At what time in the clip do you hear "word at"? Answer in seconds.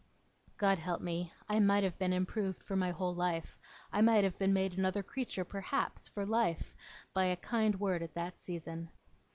7.79-8.15